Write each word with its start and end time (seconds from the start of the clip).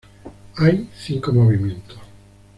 Hay 0.55 0.89
cinco 0.97 1.31
movimientos. 1.31 1.99